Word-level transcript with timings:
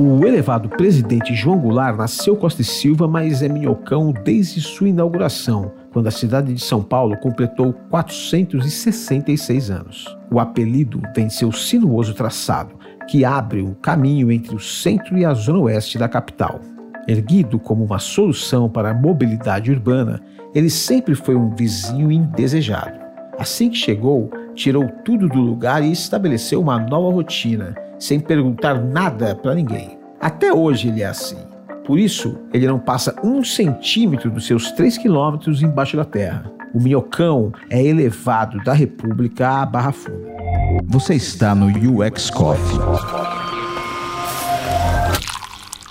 O 0.00 0.24
elevado 0.24 0.68
presidente 0.68 1.34
João 1.34 1.58
Goulart 1.58 1.96
nasceu 1.96 2.36
Costa 2.36 2.62
e 2.62 2.64
Silva, 2.64 3.08
mas 3.08 3.42
é 3.42 3.48
minhocão 3.48 4.12
desde 4.12 4.60
sua 4.60 4.88
inauguração, 4.88 5.72
quando 5.92 6.06
a 6.06 6.12
cidade 6.12 6.54
de 6.54 6.60
São 6.62 6.84
Paulo 6.84 7.16
completou 7.16 7.72
466 7.90 9.72
anos. 9.72 10.16
O 10.30 10.38
apelido 10.38 11.02
vem 11.16 11.28
seu 11.28 11.50
sinuoso 11.50 12.14
traçado, 12.14 12.76
que 13.08 13.24
abre 13.24 13.60
o 13.60 13.74
caminho 13.74 14.30
entre 14.30 14.54
o 14.54 14.60
centro 14.60 15.18
e 15.18 15.24
a 15.24 15.34
zona 15.34 15.58
oeste 15.58 15.98
da 15.98 16.08
capital. 16.08 16.60
Erguido 17.08 17.58
como 17.58 17.84
uma 17.84 17.98
solução 17.98 18.68
para 18.68 18.90
a 18.90 18.94
mobilidade 18.94 19.72
urbana, 19.72 20.22
ele 20.54 20.70
sempre 20.70 21.16
foi 21.16 21.34
um 21.34 21.50
vizinho 21.56 22.12
indesejado. 22.12 23.00
Assim 23.36 23.68
que 23.68 23.76
chegou, 23.76 24.30
tirou 24.54 24.88
tudo 25.04 25.28
do 25.28 25.40
lugar 25.40 25.82
e 25.82 25.90
estabeleceu 25.90 26.60
uma 26.60 26.78
nova 26.78 27.12
rotina, 27.12 27.74
sem 27.98 28.20
perguntar 28.20 28.74
nada 28.74 29.34
para 29.34 29.54
ninguém. 29.54 29.98
Até 30.20 30.52
hoje 30.52 30.88
ele 30.88 31.02
é 31.02 31.06
assim. 31.06 31.38
Por 31.86 31.98
isso, 31.98 32.38
ele 32.52 32.66
não 32.66 32.78
passa 32.78 33.14
um 33.24 33.42
centímetro 33.42 34.30
dos 34.30 34.46
seus 34.46 34.70
três 34.72 34.98
quilômetros 34.98 35.62
embaixo 35.62 35.96
da 35.96 36.04
terra. 36.04 36.52
O 36.74 36.80
minhocão 36.80 37.50
é 37.70 37.82
elevado 37.82 38.62
da 38.62 38.74
República 38.74 39.48
à 39.48 39.64
Barra 39.64 39.92
Funda. 39.92 40.28
Você 40.84 41.14
está 41.14 41.54
no 41.54 41.66
UX 41.66 42.28
Coffee. 42.28 42.78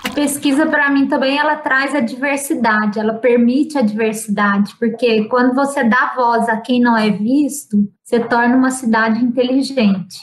A 0.04 0.10
pesquisa 0.10 0.66
para 0.66 0.88
mim 0.90 1.08
também 1.08 1.36
ela 1.36 1.56
traz 1.56 1.94
a 1.94 2.00
diversidade, 2.00 3.00
ela 3.00 3.14
permite 3.14 3.76
a 3.76 3.82
diversidade, 3.82 4.74
porque 4.78 5.24
quando 5.24 5.54
você 5.54 5.82
dá 5.82 6.12
voz 6.14 6.48
a 6.48 6.56
quem 6.58 6.80
não 6.80 6.96
é 6.96 7.10
visto, 7.10 7.88
você 8.04 8.20
torna 8.20 8.56
uma 8.56 8.70
cidade 8.70 9.22
inteligente. 9.24 10.20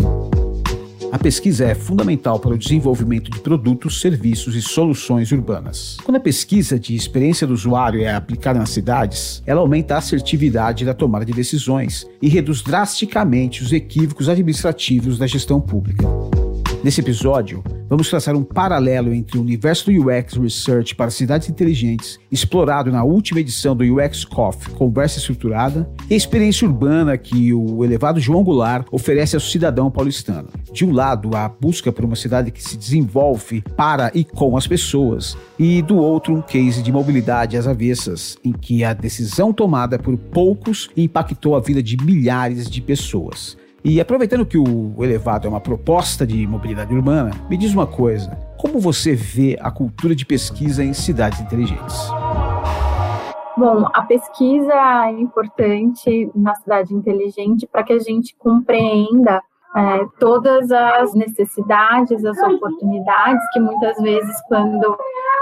A 1.16 1.18
pesquisa 1.18 1.64
é 1.64 1.74
fundamental 1.74 2.38
para 2.42 2.54
o 2.54 2.58
desenvolvimento 2.58 3.32
de 3.32 3.40
produtos, 3.40 4.02
serviços 4.02 4.54
e 4.54 4.62
soluções 4.62 5.32
urbanas. 5.32 5.96
Quando 6.04 6.18
a 6.18 6.20
pesquisa 6.20 6.78
de 6.78 6.94
experiência 6.94 7.48
do 7.48 7.54
usuário 7.54 8.04
é 8.04 8.14
aplicada 8.14 8.60
nas 8.60 8.72
cidades, 8.72 9.42
ela 9.46 9.62
aumenta 9.62 9.96
a 9.96 10.00
assertividade 10.00 10.84
da 10.84 10.94
tomada 10.94 11.24
de 11.24 11.32
decisões 11.32 12.06
e 12.22 12.28
reduz 12.28 12.62
drasticamente 12.62 13.64
os 13.64 13.72
equívocos 13.72 14.28
administrativos 14.28 15.18
da 15.18 15.26
gestão 15.26 15.62
pública. 15.62 16.06
Nesse 16.84 17.00
episódio, 17.00 17.64
vamos 17.88 18.10
traçar 18.10 18.36
um 18.36 18.44
paralelo 18.44 19.14
entre 19.14 19.38
o 19.38 19.42
universo 19.42 19.92
do 19.92 20.10
UX 20.10 20.34
Research 20.34 20.96
para 20.96 21.10
cidades 21.10 21.50
inteligentes, 21.50 22.20
explorado 22.32 22.92
na 22.92 23.04
última 23.04 23.40
edição 23.40 23.76
do 23.76 23.84
UX 23.84 24.26
Coffee 24.26 24.74
Conversa 24.74 25.20
Estruturada, 25.20 25.90
e 26.10 26.14
a 26.14 26.18
experiência 26.18 26.68
urbana 26.68 27.18
que 27.18 27.54
o 27.54 27.84
elevado 27.84 28.20
João 28.20 28.44
Goulart 28.44 28.88
oferece 28.92 29.36
ao 29.36 29.40
cidadão 29.40 29.90
paulistano. 29.90 30.50
De 30.72 30.86
um 30.86 30.92
lado, 30.92 31.36
a 31.36 31.48
busca 31.48 31.92
por 31.92 32.06
uma 32.06 32.16
cidade 32.16 32.52
que 32.52 32.64
se 32.64 32.78
desenvolve 32.78 33.64
para 33.76 34.12
e 34.14 34.24
com 34.24 34.58
as 34.58 34.68
pessoas, 34.68 35.38
e 35.58 35.82
do 35.82 35.98
outro, 35.98 36.36
um 36.36 36.42
case 36.42 36.82
de 36.82 36.92
mobilidade 36.92 37.58
às 37.58 37.68
avessas, 37.68 38.38
em 38.44 38.52
que 38.52 38.84
a 38.84 38.94
decisão 38.94 39.54
tomada 39.54 39.98
por 39.98 40.18
poucos 40.18 40.90
impactou 40.96 41.56
a 41.56 41.60
vida 41.60 41.82
de 41.82 41.98
milhares 41.98 42.70
de 42.70 42.82
pessoas. 42.82 43.58
E 43.88 44.02
aproveitando 44.02 44.48
que 44.48 44.58
o 44.58 44.96
elevado 45.04 45.46
é 45.46 45.50
uma 45.50 45.62
proposta 45.62 46.26
de 46.26 46.48
mobilidade 46.48 46.92
urbana, 46.92 47.30
me 47.48 47.56
diz 47.56 47.72
uma 47.72 47.86
coisa: 47.86 48.32
como 48.58 48.80
você 48.80 49.14
vê 49.14 49.56
a 49.62 49.70
cultura 49.70 50.16
de 50.16 50.26
pesquisa 50.26 50.84
em 50.84 50.92
cidades 50.92 51.40
inteligentes? 51.40 51.96
Bom, 53.56 53.88
a 53.94 54.02
pesquisa 54.02 54.74
é 54.74 55.12
importante 55.12 56.32
na 56.34 56.56
cidade 56.56 56.96
inteligente 56.96 57.68
para 57.68 57.84
que 57.84 57.94
a 57.94 58.00
gente 58.00 58.36
compreenda 58.40 59.40
é, 59.76 60.06
todas 60.20 60.72
as 60.72 61.14
necessidades, 61.14 62.24
as 62.24 62.38
oportunidades 62.38 63.44
que 63.52 63.60
muitas 63.60 63.98
vezes, 63.98 64.36
quando 64.48 64.98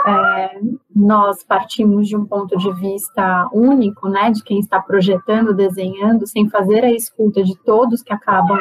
é, 0.08 0.59
nós 0.95 1.44
partimos 1.44 2.08
de 2.08 2.17
um 2.17 2.25
ponto 2.25 2.58
de 2.58 2.73
vista 2.73 3.48
único, 3.53 4.09
né, 4.09 4.31
de 4.31 4.44
quem 4.44 4.59
está 4.59 4.81
projetando, 4.81 5.53
desenhando, 5.53 6.25
sem 6.25 6.50
fazer 6.50 6.84
a 6.84 6.91
escuta 6.91 7.44
de 7.44 7.56
todos 7.59 8.02
que 8.02 8.12
acabam 8.12 8.58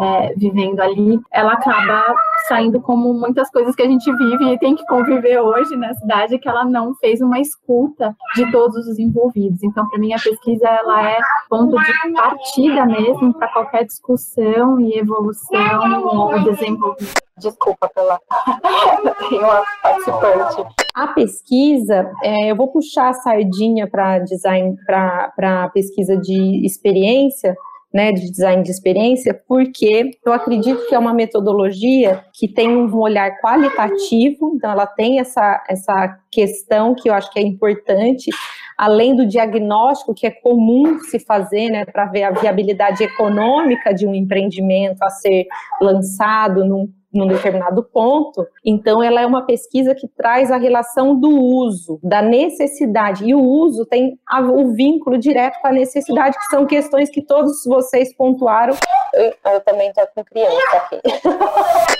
é, 0.00 0.34
vivendo 0.34 0.80
ali, 0.80 1.20
ela 1.30 1.52
acaba 1.52 2.14
saindo 2.48 2.80
como 2.80 3.12
muitas 3.12 3.50
coisas 3.50 3.74
que 3.74 3.82
a 3.82 3.86
gente 3.86 4.10
vive 4.16 4.52
e 4.52 4.58
tem 4.58 4.74
que 4.74 4.84
conviver 4.86 5.40
hoje 5.40 5.76
na 5.76 5.92
cidade, 5.94 6.38
que 6.38 6.48
ela 6.48 6.64
não 6.64 6.94
fez 6.96 7.20
uma 7.20 7.38
escuta 7.38 8.16
de 8.34 8.50
todos 8.50 8.86
os 8.88 8.98
envolvidos. 8.98 9.62
Então, 9.62 9.88
para 9.88 9.98
mim, 9.98 10.12
a 10.12 10.18
pesquisa 10.18 10.66
ela 10.66 11.10
é 11.10 11.18
ponto 11.48 11.76
de 11.76 12.12
partida 12.14 12.86
mesmo 12.86 13.34
para 13.34 13.48
qualquer 13.48 13.84
discussão 13.84 14.80
e 14.80 14.98
evolução 14.98 16.04
ou 16.04 16.42
desenvolvimento. 16.42 17.20
Desculpa 17.38 17.88
pela. 17.94 18.18
Tem 19.28 19.38
uma 19.38 19.62
participante. 19.82 20.74
A 20.94 21.06
pesquisa, 21.08 22.12
é, 22.22 22.50
eu 22.50 22.56
vou 22.56 22.68
puxar 22.68 23.08
a 23.08 23.14
sardinha 23.14 23.88
para 23.88 24.18
design, 24.18 24.76
para 24.84 25.70
pesquisa 25.72 26.16
de 26.16 26.66
experiência, 26.66 27.54
né, 27.92 28.12
de 28.12 28.30
design 28.30 28.62
de 28.62 28.70
experiência, 28.70 29.34
porque 29.46 30.10
eu 30.24 30.32
acredito 30.32 30.86
que 30.86 30.94
é 30.94 30.98
uma 30.98 31.12
metodologia 31.12 32.24
que 32.32 32.46
tem 32.46 32.68
um 32.68 32.94
olhar 32.96 33.40
qualitativo, 33.40 34.52
então 34.54 34.70
ela 34.70 34.86
tem 34.86 35.18
essa, 35.18 35.62
essa 35.68 36.18
questão 36.30 36.94
que 36.94 37.08
eu 37.08 37.14
acho 37.14 37.30
que 37.32 37.38
é 37.38 37.42
importante, 37.42 38.30
além 38.76 39.14
do 39.14 39.26
diagnóstico 39.26 40.14
que 40.14 40.26
é 40.26 40.30
comum 40.30 41.00
se 41.00 41.18
fazer, 41.18 41.70
né, 41.70 41.84
para 41.84 42.06
ver 42.06 42.24
a 42.24 42.30
viabilidade 42.30 43.02
econômica 43.02 43.92
de 43.92 44.06
um 44.06 44.14
empreendimento 44.14 45.02
a 45.02 45.10
ser 45.10 45.46
lançado 45.80 46.64
num 46.64 46.88
num 47.12 47.26
determinado 47.26 47.82
ponto. 47.82 48.46
Então, 48.64 49.02
ela 49.02 49.20
é 49.20 49.26
uma 49.26 49.44
pesquisa 49.44 49.94
que 49.94 50.06
traz 50.06 50.50
a 50.50 50.56
relação 50.56 51.18
do 51.18 51.28
uso, 51.28 51.98
da 52.02 52.22
necessidade. 52.22 53.24
E 53.24 53.34
o 53.34 53.40
uso 53.40 53.84
tem 53.84 54.18
o 54.54 54.72
vínculo 54.72 55.18
direto 55.18 55.60
com 55.60 55.68
a 55.68 55.72
necessidade, 55.72 56.38
que 56.38 56.44
são 56.44 56.66
questões 56.66 57.10
que 57.10 57.22
todos 57.22 57.64
vocês 57.66 58.14
pontuaram. 58.14 58.76
Eu, 59.12 59.34
eu 59.52 59.60
também 59.62 59.88
estou 59.88 60.06
com 60.14 60.24
criança 60.24 60.76
aqui. 60.76 61.00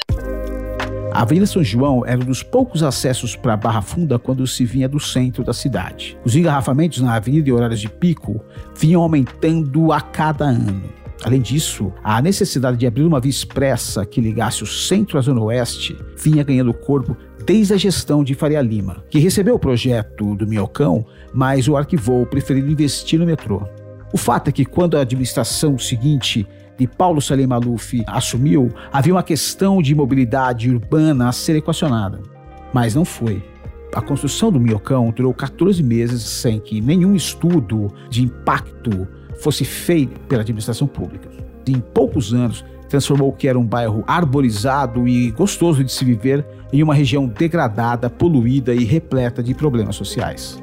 A 1.12 1.22
Avenida 1.22 1.46
São 1.46 1.62
João 1.62 2.06
era 2.06 2.20
um 2.20 2.24
dos 2.24 2.42
poucos 2.42 2.84
acessos 2.84 3.34
para 3.34 3.56
Barra 3.56 3.82
Funda 3.82 4.18
quando 4.18 4.46
se 4.46 4.64
vinha 4.64 4.88
do 4.88 5.00
centro 5.00 5.42
da 5.42 5.52
cidade. 5.52 6.16
Os 6.24 6.36
engarrafamentos 6.36 7.00
na 7.00 7.14
avenida 7.14 7.48
em 7.48 7.52
horários 7.52 7.80
de 7.80 7.88
pico 7.88 8.40
vinham 8.76 9.02
aumentando 9.02 9.92
a 9.92 10.00
cada 10.00 10.44
ano. 10.44 10.82
Além 11.22 11.40
disso, 11.40 11.92
a 12.02 12.22
necessidade 12.22 12.76
de 12.78 12.86
abrir 12.86 13.02
uma 13.02 13.20
via 13.20 13.28
expressa 13.28 14.06
que 14.06 14.20
ligasse 14.20 14.62
o 14.62 14.66
centro 14.66 15.18
à 15.18 15.20
zona 15.20 15.42
oeste 15.42 15.98
vinha 16.16 16.44
ganhando 16.44 16.72
corpo 16.72 17.16
desde 17.44 17.74
a 17.74 17.76
gestão 17.76 18.22
de 18.22 18.34
Faria 18.34 18.62
Lima, 18.62 19.04
que 19.10 19.18
recebeu 19.18 19.56
o 19.56 19.58
projeto 19.58 20.36
do 20.36 20.46
Minhocão, 20.46 21.04
mas 21.34 21.66
o 21.66 21.76
arquivou, 21.76 22.24
preferindo 22.24 22.70
investir 22.70 23.18
no 23.18 23.26
metrô. 23.26 23.62
O 24.12 24.16
fato 24.16 24.48
é 24.48 24.52
que 24.52 24.64
quando 24.64 24.96
a 24.96 25.00
administração 25.00 25.76
seguinte 25.76 26.46
de 26.80 26.86
Paulo 26.86 27.20
Salim 27.20 27.46
Maluf 27.46 28.02
assumiu, 28.06 28.70
havia 28.90 29.12
uma 29.12 29.22
questão 29.22 29.82
de 29.82 29.94
mobilidade 29.94 30.70
urbana 30.70 31.28
a 31.28 31.32
ser 31.32 31.54
equacionada. 31.56 32.22
Mas 32.72 32.94
não 32.94 33.04
foi. 33.04 33.42
A 33.94 34.00
construção 34.00 34.50
do 34.50 34.58
Minhocão 34.58 35.10
durou 35.10 35.34
14 35.34 35.82
meses 35.82 36.22
sem 36.22 36.58
que 36.58 36.80
nenhum 36.80 37.14
estudo 37.14 37.88
de 38.08 38.22
impacto 38.22 39.06
fosse 39.42 39.62
feito 39.62 40.18
pela 40.20 40.40
administração 40.40 40.86
pública. 40.86 41.28
Em 41.68 41.80
poucos 41.80 42.32
anos, 42.32 42.64
transformou 42.88 43.28
o 43.28 43.32
que 43.32 43.46
era 43.46 43.58
um 43.58 43.66
bairro 43.66 44.02
arborizado 44.06 45.06
e 45.06 45.30
gostoso 45.32 45.84
de 45.84 45.92
se 45.92 46.02
viver 46.02 46.46
em 46.72 46.82
uma 46.82 46.94
região 46.94 47.26
degradada, 47.26 48.08
poluída 48.08 48.74
e 48.74 48.84
repleta 48.84 49.42
de 49.42 49.52
problemas 49.52 49.96
sociais. 49.96 50.58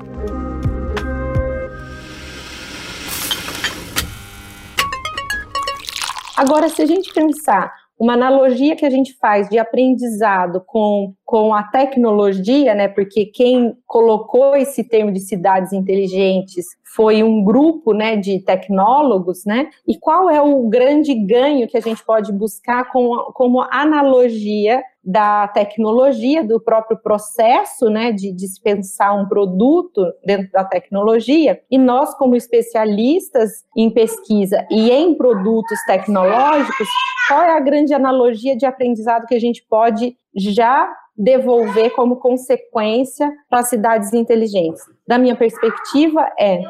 Agora, 6.38 6.70
se 6.70 6.84
a 6.84 6.86
gente 6.86 7.12
pensar 7.12 7.74
uma 8.00 8.14
analogia 8.14 8.76
que 8.76 8.86
a 8.86 8.90
gente 8.92 9.18
faz 9.20 9.50
de 9.50 9.58
aprendizado 9.58 10.62
com, 10.68 11.16
com 11.26 11.52
a 11.54 11.64
tecnologia, 11.64 12.76
né? 12.76 12.88
Porque 12.88 13.26
quem 13.26 13.76
colocou 13.88 14.56
esse 14.56 14.84
termo 14.84 15.12
de 15.12 15.20
cidades 15.20 15.74
inteligentes 15.74 16.66
foi 16.96 17.24
um 17.24 17.44
grupo, 17.44 17.94
né, 17.94 18.16
de 18.16 18.40
tecnólogos, 18.40 19.46
né? 19.46 19.70
E 19.88 19.98
qual 19.98 20.30
é 20.30 20.40
o 20.40 20.68
grande 20.68 21.14
ganho 21.16 21.68
que 21.68 21.78
a 21.78 21.82
gente 21.82 22.06
pode 22.06 22.32
buscar 22.32 22.92
com, 22.92 23.32
como 23.34 23.62
analogia 23.72 24.84
da 25.08 25.48
tecnologia, 25.48 26.44
do 26.44 26.60
próprio 26.60 26.98
processo, 26.98 27.90
né, 27.90 28.12
de 28.12 28.34
dispensar 28.34 29.18
um 29.18 29.26
produto 29.26 30.04
dentro 30.26 30.52
da 30.52 30.66
tecnologia, 30.66 31.62
e 31.72 31.78
nós, 31.78 32.14
como 32.16 32.36
especialistas 32.36 33.64
em 33.76 33.90
pesquisa 33.90 34.68
e 34.70 34.92
em 34.92 35.16
produtos 35.16 35.80
tecnológicos, 35.86 36.90
qual 37.30 37.42
é 37.42 37.56
a 37.56 37.60
grande 37.62 37.94
analogia 37.94 38.54
de 38.54 38.66
aprendizado 38.66 39.26
que 39.26 39.36
a 39.36 39.40
gente 39.40 39.66
pode 39.70 40.18
já 40.36 40.94
devolver 41.18 41.92
como 41.92 42.18
consequência 42.18 43.32
para 43.50 43.64
cidades 43.64 44.12
inteligentes? 44.12 44.82
Da 45.08 45.18
minha 45.18 45.38
perspectiva, 45.38 46.30
é 46.38 46.62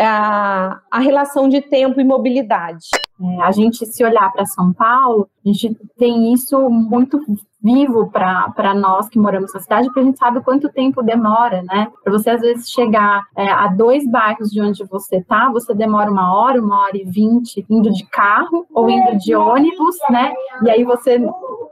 a, 0.00 0.80
a 0.90 0.98
relação 1.00 1.50
de 1.50 1.60
tempo 1.60 2.00
e 2.00 2.04
mobilidade. 2.04 2.86
É, 3.20 3.42
a 3.42 3.52
gente, 3.52 3.86
se 3.86 4.02
olhar 4.02 4.32
para 4.32 4.44
São 4.46 4.72
Paulo, 4.72 5.28
a 5.44 5.48
gente 5.48 5.76
tem 5.96 6.32
isso 6.32 6.68
muito 6.68 7.20
vivo 7.64 8.10
para 8.10 8.74
nós 8.74 9.08
que 9.08 9.18
moramos 9.18 9.54
na 9.54 9.60
cidade, 9.60 9.86
porque 9.86 10.00
a 10.00 10.04
gente 10.04 10.18
sabe 10.18 10.42
quanto 10.42 10.68
tempo 10.68 11.02
demora, 11.02 11.62
né? 11.62 11.88
Para 12.04 12.12
você, 12.12 12.30
às 12.30 12.42
vezes, 12.42 12.68
chegar 12.68 13.22
é, 13.34 13.50
a 13.50 13.68
dois 13.68 14.06
bairros 14.06 14.50
de 14.50 14.60
onde 14.60 14.84
você 14.84 15.22
tá, 15.22 15.50
você 15.50 15.72
demora 15.74 16.10
uma 16.10 16.36
hora, 16.36 16.60
uma 16.60 16.82
hora 16.82 16.96
e 16.96 17.04
vinte 17.04 17.64
indo 17.70 17.90
de 17.90 18.04
carro 18.10 18.66
ou 18.74 18.90
indo 18.90 19.16
de 19.16 19.34
ônibus, 19.34 19.96
né? 20.10 20.34
E 20.62 20.70
aí 20.70 20.84
você 20.84 21.18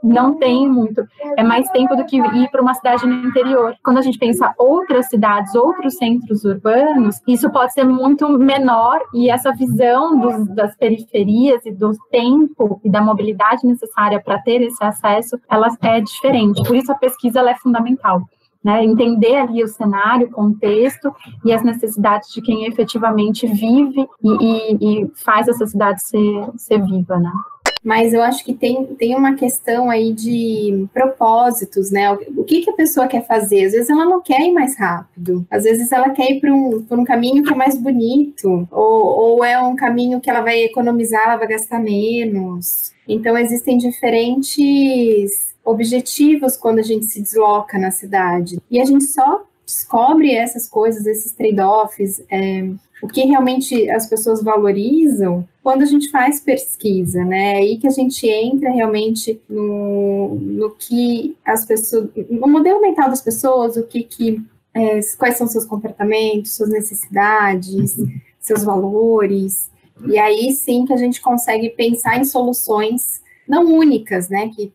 não 0.03 0.35
tem 0.35 0.69
muito, 0.69 1.01
é 1.37 1.43
mais 1.43 1.69
tempo 1.69 1.95
do 1.95 2.03
que 2.03 2.17
ir 2.17 2.51
para 2.51 2.61
uma 2.61 2.73
cidade 2.73 3.05
no 3.05 3.27
interior. 3.27 3.73
Quando 3.81 3.99
a 3.99 4.01
gente 4.01 4.19
pensa 4.19 4.53
outras 4.57 5.07
cidades, 5.07 5.55
outros 5.55 5.95
centros 5.95 6.43
urbanos, 6.43 7.21
isso 7.25 7.49
pode 7.49 7.71
ser 7.71 7.85
muito 7.85 8.27
menor 8.27 8.99
e 9.13 9.29
essa 9.29 9.53
visão 9.53 10.19
dos, 10.19 10.47
das 10.49 10.75
periferias 10.75 11.65
e 11.65 11.71
do 11.71 11.93
tempo 12.11 12.81
e 12.83 12.89
da 12.89 13.01
mobilidade 13.01 13.65
necessária 13.65 14.21
para 14.21 14.39
ter 14.39 14.61
esse 14.61 14.83
acesso, 14.83 15.39
ela 15.49 15.69
é 15.83 16.01
diferente. 16.01 16.63
Por 16.63 16.75
isso 16.75 16.91
a 16.91 16.95
pesquisa 16.95 17.41
é 17.41 17.55
fundamental. 17.55 18.21
Né, 18.63 18.81
entender 18.81 19.35
ali 19.35 19.61
o 19.61 19.67
cenário, 19.67 20.27
o 20.27 20.31
contexto 20.31 21.13
e 21.43 21.51
as 21.51 21.61
necessidades 21.61 22.31
de 22.31 22.41
quem 22.41 22.65
efetivamente 22.65 23.45
vive 23.45 24.07
e, 24.23 24.29
e, 24.29 25.01
e 25.01 25.11
faz 25.15 25.49
essa 25.49 25.67
cidade 25.67 26.01
ser, 26.01 26.49
ser 26.55 26.81
viva, 26.81 27.19
né? 27.19 27.29
mas 27.83 28.13
eu 28.13 28.21
acho 28.21 28.45
que 28.45 28.53
tem, 28.53 28.85
tem 28.95 29.15
uma 29.15 29.35
questão 29.35 29.89
aí 29.89 30.13
de 30.13 30.87
propósitos, 30.93 31.91
né? 31.91 32.13
O 32.13 32.43
que, 32.43 32.61
que 32.61 32.69
a 32.69 32.73
pessoa 32.73 33.07
quer 33.07 33.27
fazer? 33.27 33.65
Às 33.65 33.73
vezes 33.73 33.89
ela 33.89 34.05
não 34.05 34.21
quer 34.21 34.39
ir 34.39 34.53
mais 34.53 34.77
rápido, 34.77 35.45
às 35.51 35.63
vezes 35.63 35.91
ela 35.91 36.09
quer 36.11 36.31
ir 36.31 36.39
por 36.39 36.49
um, 36.49 36.85
um 36.91 37.03
caminho 37.03 37.43
que 37.43 37.51
é 37.51 37.55
mais 37.55 37.77
bonito, 37.77 38.67
ou, 38.71 39.05
ou 39.35 39.43
é 39.43 39.59
um 39.59 39.75
caminho 39.75 40.21
que 40.21 40.29
ela 40.29 40.41
vai 40.41 40.63
economizar, 40.63 41.23
ela 41.25 41.35
vai 41.35 41.47
gastar 41.47 41.79
menos. 41.79 42.93
Então, 43.05 43.37
existem 43.37 43.77
diferentes 43.77 45.52
objetivos 45.63 46.57
quando 46.57 46.79
a 46.79 46.83
gente 46.83 47.05
se 47.05 47.21
desloca 47.21 47.77
na 47.77 47.91
cidade. 47.91 48.59
E 48.69 48.81
a 48.81 48.85
gente 48.85 49.05
só 49.05 49.45
descobre 49.65 50.33
essas 50.33 50.67
coisas, 50.67 51.05
esses 51.05 51.31
trade-offs, 51.31 52.21
é, 52.29 52.69
o 53.01 53.07
que 53.07 53.21
realmente 53.25 53.89
as 53.89 54.07
pessoas 54.07 54.43
valorizam 54.43 55.47
quando 55.61 55.81
a 55.81 55.85
gente 55.85 56.09
faz 56.09 56.39
pesquisa, 56.39 57.23
né? 57.23 57.53
É 57.53 57.57
aí 57.57 57.77
que 57.77 57.87
a 57.87 57.91
gente 57.91 58.27
entra 58.27 58.69
realmente 58.71 59.41
no, 59.49 60.35
no 60.35 60.71
que 60.71 61.35
as 61.45 61.65
pessoas, 61.65 62.09
no 62.29 62.47
modelo 62.47 62.81
mental 62.81 63.09
das 63.09 63.21
pessoas, 63.21 63.77
o 63.77 63.83
que 63.83 64.03
que 64.03 64.41
é, 64.73 64.99
quais 65.17 65.37
são 65.37 65.47
seus 65.47 65.65
comportamentos, 65.65 66.55
suas 66.55 66.69
necessidades, 66.69 67.95
seus 68.39 68.63
valores. 68.63 69.69
E 70.07 70.17
aí 70.17 70.51
sim 70.51 70.85
que 70.85 70.93
a 70.93 70.97
gente 70.97 71.21
consegue 71.21 71.69
pensar 71.69 72.19
em 72.19 72.25
soluções 72.25 73.21
não 73.47 73.65
únicas, 73.65 74.29
né? 74.29 74.49
Que 74.49 74.71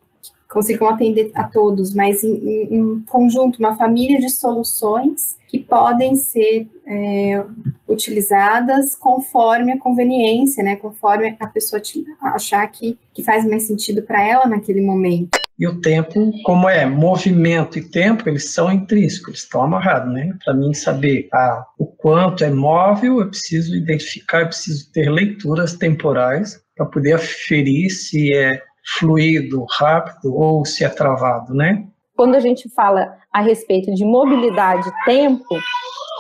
consigam 0.49 0.89
atender 0.89 1.31
a 1.35 1.45
todos, 1.45 1.95
mas 1.95 2.25
em, 2.25 2.35
em, 2.35 2.75
em 2.75 3.01
conjunto, 3.01 3.59
uma 3.59 3.77
família 3.77 4.19
de 4.19 4.31
soluções 4.31 5.37
que 5.47 5.59
podem 5.59 6.15
ser 6.15 6.69
é, 6.87 7.45
utilizadas 7.87 8.95
conforme 8.95 9.73
a 9.73 9.79
conveniência, 9.79 10.63
né, 10.63 10.77
conforme 10.77 11.37
a 11.39 11.47
pessoa 11.47 11.81
achar 12.21 12.67
que, 12.69 12.99
que 13.15 13.23
faz 13.23 13.47
mais 13.47 13.65
sentido 13.65 14.03
para 14.03 14.23
ela 14.27 14.47
naquele 14.47 14.81
momento. 14.81 15.39
E 15.59 15.67
o 15.67 15.81
tempo, 15.81 16.31
como 16.45 16.69
é 16.69 16.87
movimento 16.87 17.79
e 17.79 17.83
tempo, 17.83 18.29
eles 18.29 18.53
são 18.53 18.71
intrínsecos, 18.71 19.29
eles 19.29 19.41
estão 19.41 19.65
amarrados, 19.65 20.15
né? 20.15 20.33
Para 20.45 20.55
mim 20.55 20.73
saber 20.73 21.29
ah, 21.35 21.65
o 21.77 21.85
quanto 21.85 22.45
é 22.45 22.51
móvel, 22.51 23.19
eu 23.19 23.29
preciso 23.29 23.75
identificar, 23.75 24.43
eu 24.43 24.47
preciso 24.47 24.93
ter 24.93 25.11
leituras 25.11 25.73
temporais 25.73 26.63
para 26.77 26.87
poder 26.87 27.15
aferir 27.15 27.91
se 27.91 28.33
é 28.33 28.63
fluido, 28.97 29.65
rápido 29.71 30.35
ou 30.35 30.65
se 30.65 30.85
é 30.85 30.89
travado, 30.89 31.55
né? 31.55 31.87
Quando 32.17 32.35
a 32.35 32.41
gente 32.41 32.69
fala 32.71 33.15
a 33.33 33.41
respeito 33.41 33.95
de 33.95 34.05
mobilidade 34.05 34.91
tempo, 35.05 35.57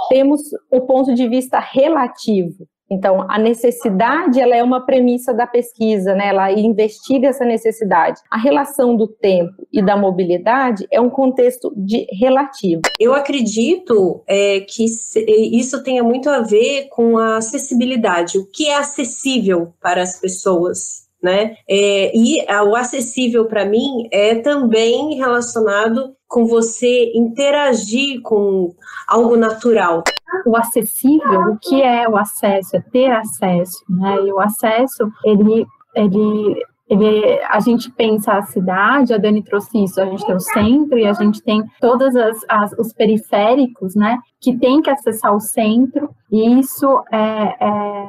temos 0.09 0.41
o 0.71 0.81
ponto 0.83 1.15
de 1.15 1.29
vista 1.29 1.59
relativo. 1.59 2.67
Então, 2.91 3.27
a 3.29 3.39
necessidade 3.39 4.41
ela 4.41 4.57
é 4.57 4.63
uma 4.63 4.87
premissa 4.87 5.35
da 5.35 5.47
pesquisa, 5.47 6.15
né? 6.15 6.29
ela 6.29 6.51
investiga 6.53 7.29
essa 7.29 7.45
necessidade. 7.45 8.21
A 8.31 8.39
relação 8.39 8.97
do 8.97 9.07
tempo 9.07 9.67
e 9.71 9.85
da 9.85 9.95
mobilidade 9.95 10.87
é 10.91 10.99
um 10.99 11.11
contexto 11.11 11.71
de 11.77 12.07
relativo. 12.19 12.81
Eu 12.99 13.13
acredito 13.13 14.23
é, 14.27 14.61
que 14.61 14.87
isso 14.87 15.83
tenha 15.83 16.03
muito 16.03 16.31
a 16.31 16.41
ver 16.41 16.89
com 16.89 17.19
a 17.19 17.37
acessibilidade, 17.37 18.39
o 18.39 18.47
que 18.51 18.69
é 18.69 18.77
acessível 18.77 19.75
para 19.83 20.03
as 20.03 20.19
pessoas 20.19 21.08
né? 21.23 21.57
É, 21.69 22.17
e 22.17 22.45
o 22.65 22.77
acessível 22.77 23.47
para 23.47 23.65
mim 23.65 24.09
é 24.13 24.37
também 24.37 25.17
relacionado 25.17 26.15
com 26.27 26.47
você 26.47 27.11
interagir 27.15 28.21
com 28.23 28.75
algo 29.07 29.37
natural. 29.37 30.05
O 30.47 30.57
acessível, 30.57 31.41
o 31.53 31.59
que 31.59 31.83
é 31.83 32.09
o 32.09 32.17
acesso? 32.17 32.77
É 32.77 32.81
ter 32.93 33.11
acesso, 33.11 33.83
né? 33.89 34.19
E 34.25 34.33
o 34.33 34.39
acesso, 34.39 35.11
ele, 35.25 35.67
ele 35.95 36.63
ele, 36.89 37.39
a 37.43 37.61
gente 37.61 37.91
pensa 37.91 38.33
a 38.33 38.43
cidade, 38.43 39.13
a 39.13 39.19
Dani 39.19 39.43
trouxe 39.43 39.85
isso, 39.85 40.01
a 40.01 40.07
gente 40.07 40.25
tem 40.25 40.35
o 40.35 40.41
centro 40.41 40.99
e 40.99 41.07
a 41.07 41.13
gente 41.13 41.43
tem 41.43 41.63
todos 41.81 42.15
os 42.79 42.93
periféricos, 42.95 43.95
né, 43.95 44.19
que 44.41 44.57
tem 44.57 44.81
que 44.81 44.89
acessar 44.89 45.35
o 45.35 45.41
centro, 45.41 46.09
e 46.33 46.59
isso 46.59 47.03
é, 47.13 47.57
é 47.61 48.09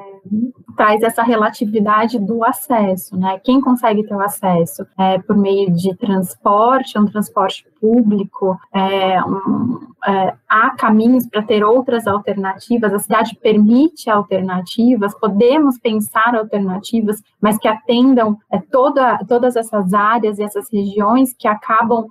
traz 0.75 1.01
essa 1.01 1.24
relatividade 1.24 2.19
do 2.19 2.44
acesso, 2.44 3.18
né? 3.18 3.39
Quem 3.44 3.62
consegue 3.62 4.04
ter 4.04 4.16
o 4.16 4.21
acesso 4.21 4.86
é 4.98 5.18
por 5.19 5.38
meio 5.38 5.71
de 5.71 5.95
transporte, 5.95 6.98
um 6.98 7.06
transporte 7.06 7.66
público, 7.80 8.58
é, 8.74 9.24
um, 9.24 9.80
é, 10.08 10.34
há 10.48 10.72
caminhos 10.72 11.28
para 11.28 11.42
ter 11.42 11.64
outras 11.64 12.08
alternativas, 12.08 12.94
a 12.94 13.00
cidade 13.00 13.38
permite 13.42 14.10
alternativas, 14.10 15.18
podemos 15.20 15.78
pensar 15.78 16.36
alternativas, 16.36 17.22
mas 17.42 17.58
que 17.58 17.68
atendam 17.68 18.38
é, 18.52 18.60
toda, 18.60 19.18
todas 19.28 19.56
essas 19.56 19.94
áreas 19.94 20.40
e 20.40 20.44
essas 20.44 20.72
regiões 20.72 21.34
que 21.38 21.48
acabam 21.48 22.08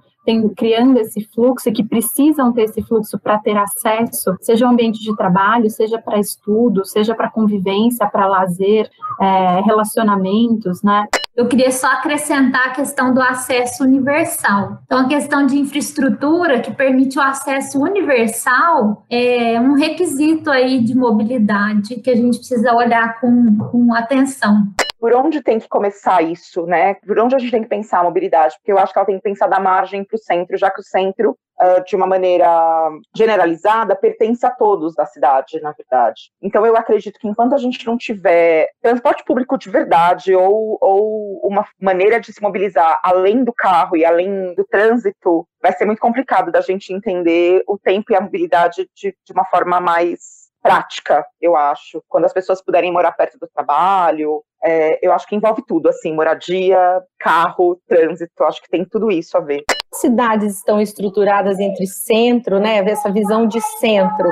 criando 0.57 0.99
esse 0.99 1.25
fluxo 1.35 1.69
e 1.69 1.73
que 1.73 1.83
precisam 1.83 2.53
ter 2.53 2.65
esse 2.65 2.83
fluxo 2.83 3.19
para 3.19 3.39
ter 3.39 3.57
acesso, 3.57 4.37
seja 4.41 4.67
ao 4.67 4.73
ambiente 4.73 5.01
de 5.01 5.17
trabalho, 5.17 5.71
seja 5.71 5.99
para 5.99 6.19
estudo, 6.19 6.85
seja 6.85 7.15
para 7.15 7.31
convivência, 7.31 8.07
para 8.07 8.27
lazer, 8.27 8.91
é, 9.21 9.61
relacionamentos, 9.63 10.83
né? 10.83 11.07
Eu 11.39 11.47
queria 11.47 11.71
só 11.71 11.87
acrescentar 11.93 12.67
a 12.67 12.71
questão 12.71 13.15
do 13.15 13.23
acesso 13.23 13.85
universal. 13.85 14.83
Então, 14.85 14.99
a 14.99 15.09
questão 15.09 15.47
de 15.47 15.57
infraestrutura 15.57 16.61
que 16.61 16.73
permite 16.73 17.17
o 17.17 17.23
acesso 17.23 17.81
universal 17.81 19.07
é 19.09 19.61
um 19.61 19.75
requisito 19.75 20.51
aí 20.51 20.83
de 20.83 20.97
mobilidade 20.97 21.95
que 22.01 22.11
a 22.11 22.17
gente 22.17 22.39
precisa 22.39 22.75
olhar 22.75 23.21
com, 23.21 23.57
com 23.71 23.95
atenção 23.95 24.67
por 24.99 25.13
onde 25.13 25.43
tem 25.43 25.59
que 25.59 25.69
começar 25.69 26.23
isso, 26.23 26.67
né? 26.67 26.95
Por 26.95 27.19
onde 27.19 27.35
a 27.35 27.39
gente 27.39 27.51
tem 27.51 27.63
que 27.63 27.69
pensar 27.69 28.01
a 28.01 28.05
mobilidade? 28.05 28.57
Porque 28.57 28.73
eu 28.73 28.79
acho 28.79 28.93
que 28.93 28.99
ela 28.99 29.07
tem 29.07 29.17
que 29.17 29.23
pensar 29.23 29.47
da 29.47 29.61
margem 29.61 30.05
para 30.05 30.17
o 30.17 30.19
centro, 30.19 30.57
já 30.57 30.71
que 30.71 30.81
o 30.81 30.85
centro, 30.85 31.37
uh, 31.61 31.85
de 31.85 31.95
uma 31.95 32.07
maneira 32.07 32.91
generalizada, 33.15 33.95
pertence 33.95 34.45
a 34.45 34.51
todos 34.51 34.95
da 34.95 35.07
cidade, 35.07 35.61
na 35.61 35.73
verdade. 35.73 36.31
Então 36.43 36.67
eu 36.67 36.77
acredito 36.77 37.19
que 37.19 37.29
enquanto 37.29 37.55
a 37.55 37.59
gente 37.59 37.87
não 37.87 37.97
tiver 37.97 38.69
transporte 38.83 39.25
público 39.25 39.57
de 39.57 39.71
verdade 39.71 40.35
ou, 40.35 40.79
ou 40.81 41.41
uma 41.45 41.65
maneira 41.81 42.21
de 42.21 42.33
se 42.33 42.43
mobilizar 42.43 42.99
além 43.03 43.45
do 43.45 43.53
carro 43.53 43.97
e 43.97 44.05
além 44.05 44.55
do 44.55 44.65
trânsito, 44.65 45.47
vai 45.63 45.73
ser 45.73 45.85
muito 45.85 46.01
complicado 46.01 46.51
da 46.51 46.61
gente 46.61 46.93
entender 46.93 47.63
o 47.67 47.79
tempo 47.79 48.13
e 48.13 48.17
a 48.17 48.21
mobilidade 48.21 48.89
de, 48.95 49.15
de 49.25 49.33
uma 49.33 49.45
forma 49.45 49.81
mais 49.81 50.48
prática, 50.63 51.25
eu 51.41 51.57
acho. 51.57 52.03
Quando 52.09 52.25
as 52.25 52.33
pessoas 52.33 52.63
puderem 52.63 52.93
morar 52.93 53.13
perto 53.13 53.39
do 53.39 53.49
trabalho, 53.49 54.43
é, 54.63 54.99
eu 55.07 55.13
acho 55.13 55.27
que 55.27 55.37
envolve 55.37 55.63
tudo, 55.67 55.89
assim, 55.89 56.13
moradia, 56.13 56.79
carro, 57.19 57.81
trânsito, 57.87 58.45
acho 58.45 58.63
que 58.63 58.69
tem 58.69 58.85
tudo 58.85 59.11
isso 59.11 59.37
a 59.37 59.41
ver. 59.41 59.63
Cidades 59.93 60.57
estão 60.57 60.81
estruturadas 60.81 61.59
entre 61.59 61.87
centro, 61.87 62.59
né, 62.59 62.79
essa 62.79 63.11
visão 63.11 63.47
de 63.47 63.61
centro, 63.79 64.31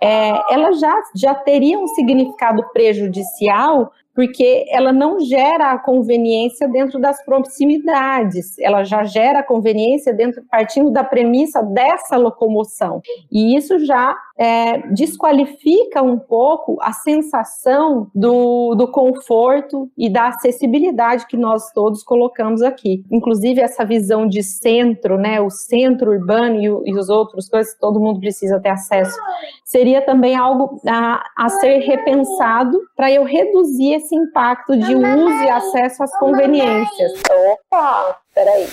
é, 0.00 0.30
ela 0.52 0.72
já, 0.72 0.94
já 1.14 1.34
teria 1.34 1.78
um 1.78 1.86
significado 1.88 2.62
prejudicial 2.72 3.92
porque 4.16 4.64
ela 4.70 4.94
não 4.94 5.20
gera 5.20 5.72
a 5.72 5.78
conveniência 5.78 6.66
dentro 6.66 6.98
das 6.98 7.22
proximidades, 7.22 8.58
ela 8.58 8.82
já 8.82 9.04
gera 9.04 9.40
a 9.40 9.42
conveniência 9.42 10.12
dentro 10.14 10.42
partindo 10.50 10.90
da 10.90 11.04
premissa 11.04 11.62
dessa 11.62 12.16
locomoção. 12.16 13.02
E 13.30 13.54
isso 13.54 13.78
já 13.84 14.16
é, 14.38 14.78
desqualifica 14.88 16.02
um 16.02 16.18
pouco 16.18 16.76
a 16.80 16.92
sensação 16.92 18.10
do, 18.14 18.74
do 18.74 18.88
conforto 18.90 19.90
e 19.96 20.08
da 20.08 20.28
acessibilidade 20.28 21.26
que 21.26 21.36
nós 21.36 21.70
todos 21.72 22.02
colocamos 22.02 22.62
aqui. 22.62 23.04
Inclusive, 23.10 23.60
essa 23.60 23.84
visão 23.84 24.26
de 24.26 24.42
centro, 24.42 25.18
né, 25.18 25.40
o 25.40 25.50
centro 25.50 26.10
urbano 26.12 26.56
e, 26.56 26.90
e 26.90 26.94
os 26.94 27.08
outros 27.08 27.48
coisas 27.48 27.74
que 27.74 27.80
todo 27.80 28.00
mundo 28.00 28.20
precisa 28.20 28.60
ter 28.60 28.70
acesso, 28.70 29.18
seria 29.64 30.00
também 30.02 30.36
algo 30.36 30.80
a, 30.86 31.22
a 31.36 31.48
ser 31.48 31.78
repensado 31.78 32.78
para 32.94 33.10
eu 33.10 33.24
reduzir 33.24 33.94
esse 33.94 34.05
impacto 34.14 34.76
de 34.76 34.94
uso 34.94 35.44
e 35.44 35.50
acesso 35.50 36.02
às 36.02 36.18
conveniências. 36.18 37.12
Opa, 37.52 38.16
peraí. 38.34 38.66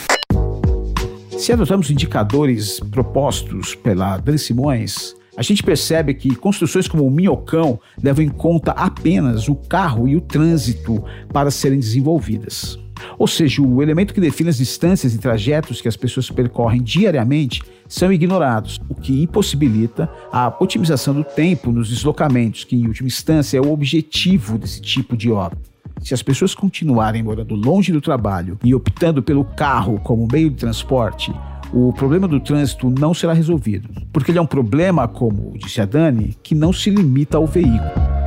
Se 1.37 1.51
adotamos 1.51 1.89
indicadores 1.89 2.79
propostos 2.79 3.75
pela 3.75 4.17
Dani 4.17 4.37
Simões, 4.37 5.15
a 5.35 5.41
gente 5.41 5.63
percebe 5.63 6.13
que 6.13 6.35
construções 6.35 6.87
como 6.87 7.05
o 7.05 7.11
Minhocão 7.11 7.79
levam 8.01 8.23
em 8.23 8.29
conta 8.29 8.71
apenas 8.71 9.49
o 9.49 9.55
carro 9.55 10.07
e 10.07 10.15
o 10.15 10.21
trânsito 10.21 11.03
para 11.31 11.49
serem 11.49 11.79
desenvolvidas. 11.79 12.77
Ou 13.23 13.27
seja, 13.27 13.61
o 13.61 13.81
elemento 13.81 14.13
que 14.13 14.19
define 14.19 14.49
as 14.49 14.57
distâncias 14.57 15.15
e 15.15 15.17
trajetos 15.17 15.79
que 15.79 15.87
as 15.87 15.95
pessoas 15.95 16.29
percorrem 16.29 16.83
diariamente 16.83 17.63
são 17.87 18.11
ignorados, 18.11 18.81
o 18.89 18.95
que 18.95 19.23
impossibilita 19.23 20.09
a 20.29 20.53
otimização 20.59 21.13
do 21.13 21.23
tempo 21.23 21.71
nos 21.71 21.87
deslocamentos, 21.87 22.65
que 22.65 22.75
em 22.75 22.85
última 22.85 23.07
instância 23.07 23.57
é 23.57 23.61
o 23.61 23.71
objetivo 23.71 24.57
desse 24.57 24.81
tipo 24.81 25.15
de 25.15 25.31
obra. 25.31 25.57
Se 26.01 26.13
as 26.13 26.21
pessoas 26.21 26.53
continuarem 26.53 27.23
morando 27.23 27.55
longe 27.55 27.93
do 27.93 28.01
trabalho 28.01 28.59
e 28.61 28.75
optando 28.75 29.23
pelo 29.23 29.45
carro 29.45 30.01
como 30.01 30.27
meio 30.29 30.49
de 30.49 30.57
transporte, 30.57 31.33
o 31.71 31.93
problema 31.93 32.27
do 32.27 32.41
trânsito 32.41 32.89
não 32.89 33.13
será 33.13 33.31
resolvido, 33.31 33.87
porque 34.11 34.31
ele 34.31 34.37
é 34.37 34.41
um 34.41 34.45
problema, 34.45 35.07
como 35.07 35.57
disse 35.57 35.79
a 35.79 35.85
Dani, 35.85 36.35
que 36.43 36.53
não 36.53 36.73
se 36.73 36.89
limita 36.89 37.37
ao 37.37 37.47
veículo. 37.47 38.22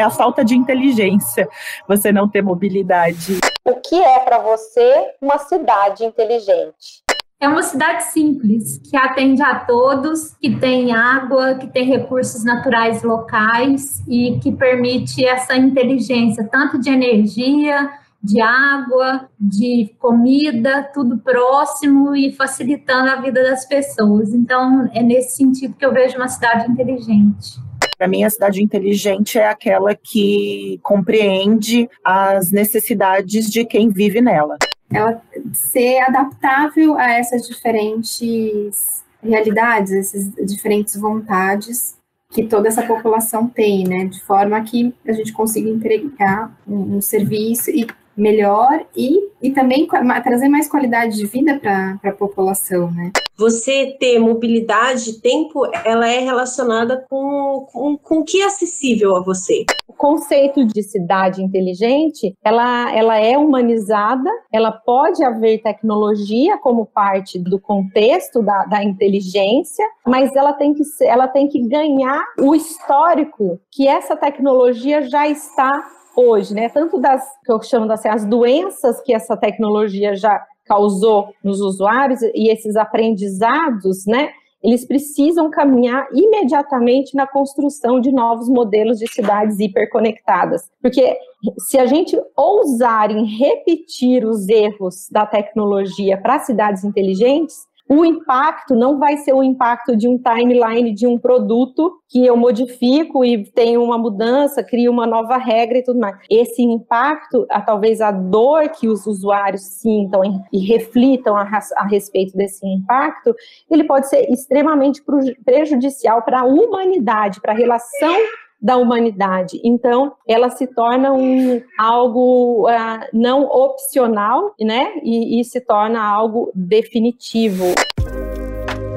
É 0.00 0.02
a 0.02 0.08
falta 0.08 0.42
de 0.42 0.56
inteligência, 0.56 1.46
você 1.86 2.10
não 2.10 2.26
ter 2.26 2.40
mobilidade. 2.40 3.38
O 3.62 3.74
que 3.74 4.02
é 4.02 4.18
para 4.20 4.38
você 4.38 5.10
uma 5.20 5.36
cidade 5.36 6.06
inteligente? 6.06 7.04
É 7.38 7.46
uma 7.46 7.62
cidade 7.62 8.04
simples, 8.04 8.78
que 8.78 8.96
atende 8.96 9.42
a 9.42 9.56
todos, 9.56 10.34
que 10.40 10.56
tem 10.56 10.90
água, 10.90 11.54
que 11.56 11.66
tem 11.66 11.84
recursos 11.84 12.42
naturais 12.42 13.02
locais 13.02 14.02
e 14.08 14.38
que 14.42 14.50
permite 14.50 15.22
essa 15.22 15.54
inteligência, 15.54 16.48
tanto 16.50 16.78
de 16.78 16.88
energia, 16.88 17.90
de 18.24 18.40
água, 18.40 19.28
de 19.38 19.94
comida, 19.98 20.82
tudo 20.94 21.18
próximo 21.18 22.16
e 22.16 22.32
facilitando 22.32 23.10
a 23.10 23.16
vida 23.16 23.42
das 23.42 23.66
pessoas. 23.66 24.32
Então, 24.32 24.88
é 24.94 25.02
nesse 25.02 25.36
sentido 25.36 25.76
que 25.76 25.84
eu 25.84 25.92
vejo 25.92 26.16
uma 26.16 26.28
cidade 26.28 26.70
inteligente. 26.70 27.60
Para 28.00 28.08
mim, 28.08 28.24
a 28.24 28.30
cidade 28.30 28.62
inteligente 28.62 29.38
é 29.38 29.46
aquela 29.46 29.94
que 29.94 30.80
compreende 30.82 31.86
as 32.02 32.50
necessidades 32.50 33.50
de 33.50 33.62
quem 33.62 33.90
vive 33.90 34.22
nela. 34.22 34.56
Ela 34.90 35.20
ser 35.52 35.98
adaptável 35.98 36.96
a 36.96 37.12
essas 37.12 37.46
diferentes 37.46 39.04
realidades, 39.22 39.92
essas 39.92 40.32
diferentes 40.50 40.98
vontades 40.98 41.94
que 42.30 42.44
toda 42.44 42.68
essa 42.68 42.86
população 42.86 43.46
tem, 43.46 43.86
né? 43.86 44.06
De 44.06 44.18
forma 44.22 44.58
que 44.62 44.94
a 45.06 45.12
gente 45.12 45.34
consiga 45.34 45.68
entregar 45.68 46.50
um, 46.66 46.96
um 46.96 47.00
serviço 47.02 47.68
e 47.68 47.86
melhor 48.20 48.86
e, 48.94 49.18
e 49.42 49.50
também 49.50 49.88
trazer 50.22 50.48
mais 50.48 50.68
qualidade 50.68 51.16
de 51.16 51.26
vida 51.26 51.58
para 51.58 51.98
a 52.04 52.12
população, 52.12 52.90
né? 52.90 53.10
Você 53.38 53.96
ter 53.98 54.18
mobilidade, 54.18 55.18
tempo, 55.22 55.66
ela 55.82 56.06
é 56.06 56.18
relacionada 56.18 57.06
com, 57.08 57.66
com, 57.72 57.96
com 57.96 58.18
o 58.18 58.24
que 58.24 58.42
é 58.42 58.44
acessível 58.44 59.16
a 59.16 59.22
você. 59.22 59.64
O 59.88 59.94
conceito 59.94 60.66
de 60.66 60.82
cidade 60.82 61.42
inteligente, 61.42 62.34
ela, 62.44 62.94
ela 62.94 63.16
é 63.16 63.38
humanizada, 63.38 64.28
ela 64.52 64.70
pode 64.70 65.24
haver 65.24 65.62
tecnologia 65.62 66.58
como 66.58 66.84
parte 66.84 67.38
do 67.38 67.58
contexto 67.58 68.42
da, 68.42 68.66
da 68.66 68.84
inteligência, 68.84 69.86
mas 70.06 70.36
ela 70.36 70.52
tem, 70.52 70.74
que, 70.74 70.82
ela 71.00 71.26
tem 71.26 71.48
que 71.48 71.66
ganhar 71.66 72.22
o 72.38 72.54
histórico 72.54 73.58
que 73.72 73.88
essa 73.88 74.14
tecnologia 74.16 75.00
já 75.08 75.26
está 75.26 75.82
hoje, 76.20 76.54
né? 76.54 76.68
Tanto 76.68 76.98
das 76.98 77.24
que 77.44 77.52
eu 77.52 77.62
chamo 77.62 77.90
assim, 77.92 78.08
as 78.08 78.24
doenças 78.24 79.00
que 79.00 79.12
essa 79.12 79.36
tecnologia 79.36 80.14
já 80.14 80.44
causou 80.66 81.34
nos 81.42 81.60
usuários 81.60 82.22
e 82.22 82.50
esses 82.50 82.76
aprendizados, 82.76 84.06
né? 84.06 84.30
Eles 84.62 84.86
precisam 84.86 85.50
caminhar 85.50 86.06
imediatamente 86.12 87.16
na 87.16 87.26
construção 87.26 87.98
de 87.98 88.12
novos 88.12 88.48
modelos 88.48 88.98
de 88.98 89.10
cidades 89.10 89.58
hiperconectadas. 89.58 90.70
Porque 90.82 91.16
se 91.58 91.78
a 91.78 91.86
gente 91.86 92.20
ousar 92.36 93.10
em 93.10 93.24
repetir 93.24 94.24
os 94.24 94.46
erros 94.48 95.08
da 95.10 95.24
tecnologia 95.24 96.18
para 96.18 96.40
cidades 96.40 96.84
inteligentes, 96.84 97.66
o 97.92 98.04
impacto 98.04 98.76
não 98.76 99.00
vai 99.00 99.16
ser 99.16 99.32
o 99.32 99.42
impacto 99.42 99.96
de 99.96 100.06
um 100.06 100.16
timeline 100.16 100.94
de 100.94 101.08
um 101.08 101.18
produto 101.18 102.00
que 102.08 102.24
eu 102.24 102.36
modifico 102.36 103.24
e 103.24 103.42
tenho 103.50 103.82
uma 103.82 103.98
mudança, 103.98 104.62
crio 104.62 104.92
uma 104.92 105.08
nova 105.08 105.36
regra 105.36 105.78
e 105.78 105.82
tudo 105.82 105.98
mais. 105.98 106.16
Esse 106.30 106.62
impacto, 106.62 107.44
a, 107.50 107.60
talvez 107.60 108.00
a 108.00 108.12
dor 108.12 108.68
que 108.68 108.86
os 108.86 109.08
usuários 109.08 109.62
sintam 109.62 110.22
e, 110.52 110.58
reflitam 110.60 111.36
a, 111.36 111.42
a 111.78 111.86
respeito 111.88 112.36
desse 112.36 112.64
impacto, 112.64 113.34
ele 113.68 113.82
pode 113.82 114.08
ser 114.08 114.30
extremamente 114.30 115.02
prejudicial 115.44 116.22
para 116.22 116.42
a 116.42 116.44
humanidade, 116.44 117.40
para 117.40 117.52
a 117.52 117.56
relação 117.56 118.16
da 118.60 118.76
humanidade. 118.76 119.60
Então, 119.64 120.12
ela 120.28 120.50
se 120.50 120.66
torna 120.66 121.12
um, 121.12 121.60
algo 121.78 122.68
uh, 122.68 123.06
não 123.12 123.44
opcional, 123.44 124.54
né? 124.60 124.92
E, 125.02 125.40
e 125.40 125.44
se 125.44 125.60
torna 125.60 126.02
algo 126.02 126.50
definitivo. 126.54 127.64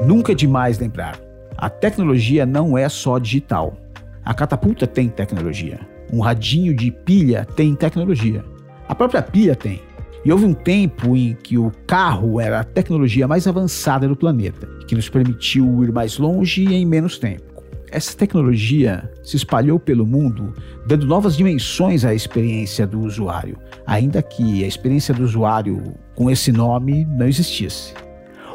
Nunca 0.06 0.32
é 0.32 0.34
demais 0.34 0.78
lembrar: 0.78 1.18
a 1.56 1.70
tecnologia 1.70 2.44
não 2.44 2.76
é 2.76 2.88
só 2.88 3.18
digital. 3.18 3.74
A 4.24 4.34
catapulta 4.34 4.86
tem 4.86 5.08
tecnologia. 5.08 5.80
Um 6.12 6.20
radinho 6.20 6.74
de 6.74 6.90
pilha 6.90 7.46
tem 7.56 7.74
tecnologia. 7.74 8.44
A 8.88 8.94
própria 8.94 9.22
pilha 9.22 9.56
tem. 9.56 9.80
E 10.24 10.32
houve 10.32 10.46
um 10.46 10.54
tempo 10.54 11.14
em 11.14 11.34
que 11.34 11.58
o 11.58 11.70
carro 11.86 12.40
era 12.40 12.60
a 12.60 12.64
tecnologia 12.64 13.28
mais 13.28 13.46
avançada 13.46 14.08
do 14.08 14.16
planeta, 14.16 14.66
que 14.88 14.94
nos 14.94 15.08
permitiu 15.08 15.84
ir 15.84 15.92
mais 15.92 16.16
longe 16.16 16.64
em 16.64 16.86
menos 16.86 17.18
tempo. 17.18 17.53
Essa 17.94 18.16
tecnologia 18.16 19.08
se 19.22 19.36
espalhou 19.36 19.78
pelo 19.78 20.04
mundo, 20.04 20.52
dando 20.84 21.06
novas 21.06 21.36
dimensões 21.36 22.04
à 22.04 22.12
experiência 22.12 22.88
do 22.88 22.98
usuário, 22.98 23.56
ainda 23.86 24.20
que 24.20 24.64
a 24.64 24.66
experiência 24.66 25.14
do 25.14 25.22
usuário 25.22 25.94
com 26.12 26.28
esse 26.28 26.50
nome 26.50 27.04
não 27.04 27.28
existisse. 27.28 27.94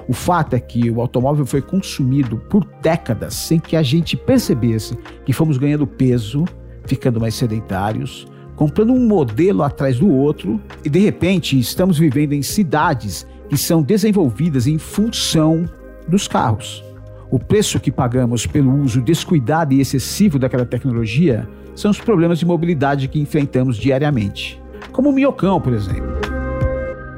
O 0.09 0.11
fato 0.11 0.57
é 0.57 0.59
que 0.59 0.91
o 0.91 0.99
automóvel 0.99 1.45
foi 1.45 1.61
consumido 1.61 2.35
por 2.49 2.65
décadas 2.81 3.33
sem 3.33 3.61
que 3.61 3.77
a 3.77 3.81
gente 3.81 4.17
percebesse 4.17 4.97
que 5.23 5.31
fomos 5.31 5.57
ganhando 5.57 5.87
peso, 5.87 6.43
ficando 6.83 7.17
mais 7.17 7.33
sedentários, 7.33 8.27
comprando 8.57 8.91
um 8.91 9.07
modelo 9.07 9.63
atrás 9.63 9.99
do 9.99 10.09
outro 10.09 10.59
e 10.83 10.89
de 10.89 10.99
repente 10.99 11.57
estamos 11.57 11.97
vivendo 11.97 12.33
em 12.33 12.41
cidades 12.41 13.25
que 13.47 13.55
são 13.55 13.81
desenvolvidas 13.81 14.67
em 14.67 14.77
função 14.77 15.63
dos 16.09 16.27
carros. 16.27 16.88
O 17.31 17.37
preço 17.37 17.79
que 17.79 17.91
pagamos 17.91 18.47
pelo 18.47 18.73
uso 18.81 19.01
descuidado 19.01 19.71
e 19.71 19.79
excessivo 19.79 20.39
daquela 20.39 20.65
tecnologia 20.65 21.47
são 21.75 21.91
os 21.91 21.99
problemas 21.99 22.39
de 22.39 22.45
mobilidade 22.45 23.07
que 23.07 23.19
enfrentamos 23.19 23.77
diariamente, 23.77 24.59
como 24.91 25.09
o 25.09 25.13
miocão, 25.13 25.61
por 25.61 25.73
exemplo. 25.73 26.09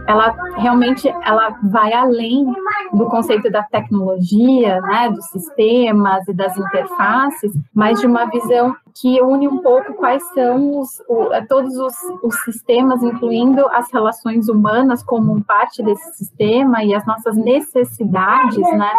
Ela 0.08 0.36
realmente 0.62 1.08
ela 1.24 1.58
vai 1.64 1.92
além 1.94 2.46
do 2.94 3.06
conceito 3.08 3.50
da 3.50 3.64
tecnologia, 3.64 4.80
né, 4.82 5.10
dos 5.10 5.26
sistemas 5.26 6.28
e 6.28 6.34
das 6.34 6.56
interfaces, 6.58 7.52
mas 7.74 8.00
de 8.00 8.06
uma 8.06 8.26
visão 8.26 8.76
que 8.94 9.22
une 9.22 9.48
um 9.48 9.60
pouco 9.60 9.94
quais 9.94 10.24
são 10.34 10.80
os, 10.80 11.02
o, 11.08 11.34
é, 11.34 11.42
todos 11.46 11.76
os, 11.78 11.94
os, 12.24 12.36
sistemas, 12.44 13.02
incluindo 13.02 13.66
as 13.68 13.92
relações 13.92 14.50
humanas 14.50 15.04
como 15.04 15.42
parte 15.44 15.82
desse 15.82 16.18
sistema 16.18 16.84
e 16.84 16.94
as 16.94 17.06
nossas 17.06 17.36
necessidades, 17.36 18.58
né, 18.58 18.92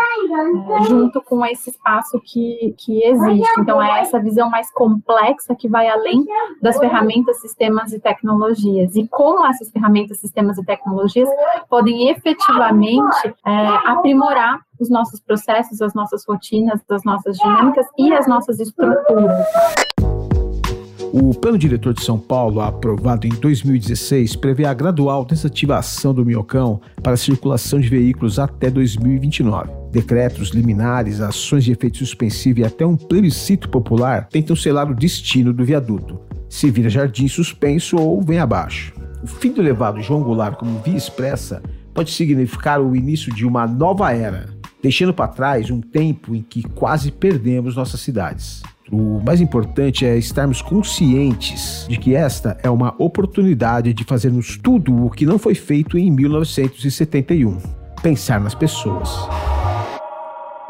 é, 0.70 0.82
junto 0.84 1.20
com 1.22 1.44
esse 1.44 1.70
espaço 1.70 2.20
que, 2.24 2.74
que 2.78 3.04
existe. 3.04 3.60
Então, 3.60 3.82
é 3.82 4.00
essa 4.00 4.18
visão 4.18 4.48
mais 4.48 4.70
complexa 4.72 5.54
que 5.54 5.68
vai 5.68 5.88
além 5.88 6.24
das 6.60 6.78
ferramentas, 6.78 7.40
sistemas 7.40 7.92
e 7.92 8.00
tecnologias. 8.00 8.96
E 8.96 9.06
como 9.08 9.46
essas 9.46 9.70
ferramentas, 9.70 10.18
sistemas 10.18 10.58
e 10.58 10.64
tecnologias 10.64 11.28
podem 11.68 12.08
efetivamente 12.10 13.34
é, 13.46 13.66
aprimorar 13.86 14.60
os 14.80 14.90
nossos 14.90 15.20
processos, 15.20 15.80
as 15.80 15.94
nossas 15.94 16.24
rotinas, 16.26 16.80
as 16.90 17.04
nossas 17.04 17.36
dinâmicas 17.36 17.86
e 17.98 18.12
as 18.12 18.26
nossas 18.26 18.58
estruturas. 18.58 19.46
O 21.12 21.34
Plano 21.34 21.58
Diretor 21.58 21.92
de 21.92 22.02
São 22.02 22.18
Paulo, 22.18 22.62
aprovado 22.62 23.26
em 23.26 23.30
2016, 23.30 24.34
prevê 24.34 24.64
a 24.64 24.72
gradual 24.72 25.26
desativação 25.26 26.14
do 26.14 26.24
miocão 26.24 26.80
para 27.02 27.12
a 27.12 27.18
circulação 27.18 27.78
de 27.78 27.88
veículos 27.90 28.38
até 28.38 28.70
2029. 28.70 29.70
Decretos, 29.90 30.48
liminares, 30.48 31.20
ações 31.20 31.64
de 31.64 31.72
efeito 31.72 31.98
suspensivo 31.98 32.60
e 32.60 32.64
até 32.64 32.86
um 32.86 32.96
plebiscito 32.96 33.68
popular 33.68 34.26
tentam 34.28 34.56
selar 34.56 34.90
o 34.90 34.94
destino 34.94 35.52
do 35.52 35.62
viaduto. 35.62 36.18
Se 36.48 36.70
vira 36.70 36.88
jardim 36.88 37.28
suspenso 37.28 37.98
ou 37.98 38.22
vem 38.22 38.38
abaixo. 38.38 38.94
O 39.22 39.26
fim 39.26 39.52
do 39.52 39.62
elevado 39.62 40.02
João 40.02 40.22
Goulart 40.22 40.56
como 40.56 40.80
via 40.80 40.96
expressa 40.96 41.62
pode 41.94 42.10
significar 42.10 42.80
o 42.80 42.96
início 42.96 43.32
de 43.32 43.46
uma 43.46 43.66
nova 43.66 44.12
era, 44.12 44.48
deixando 44.82 45.14
para 45.14 45.28
trás 45.28 45.70
um 45.70 45.80
tempo 45.80 46.34
em 46.34 46.42
que 46.42 46.62
quase 46.62 47.12
perdemos 47.12 47.76
nossas 47.76 48.00
cidades. 48.00 48.62
O 48.90 49.20
mais 49.24 49.40
importante 49.40 50.04
é 50.04 50.18
estarmos 50.18 50.60
conscientes 50.60 51.86
de 51.88 51.96
que 51.96 52.14
esta 52.14 52.58
é 52.62 52.68
uma 52.68 52.94
oportunidade 52.98 53.94
de 53.94 54.04
fazermos 54.04 54.58
tudo 54.58 55.06
o 55.06 55.10
que 55.10 55.24
não 55.24 55.38
foi 55.38 55.54
feito 55.54 55.96
em 55.96 56.10
1971 56.10 57.82
pensar 58.02 58.40
nas 58.40 58.54
pessoas 58.54 59.28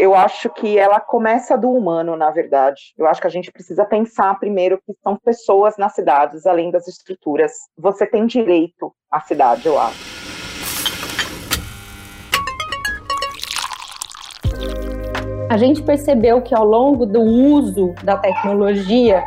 eu 0.02 0.16
acho 0.16 0.50
que 0.50 0.76
ela 0.76 0.98
começa 0.98 1.56
do 1.56 1.70
humano, 1.70 2.16
na 2.16 2.28
verdade. 2.28 2.92
Eu 2.98 3.06
acho 3.06 3.20
que 3.20 3.26
a 3.28 3.30
gente 3.30 3.52
precisa 3.52 3.84
pensar 3.84 4.36
primeiro 4.36 4.76
que 4.84 4.92
são 5.00 5.16
pessoas 5.16 5.76
nas 5.76 5.94
cidades, 5.94 6.44
além 6.44 6.72
das 6.72 6.88
estruturas. 6.88 7.52
Você 7.78 8.04
tem 8.04 8.26
direito 8.26 8.92
à 9.08 9.20
cidade, 9.20 9.64
eu 9.64 9.78
acho. 9.78 9.96
A 15.48 15.56
gente 15.56 15.80
percebeu 15.84 16.42
que 16.42 16.52
ao 16.52 16.64
longo 16.64 17.06
do 17.06 17.20
uso 17.20 17.94
da 18.02 18.16
tecnologia, 18.16 19.22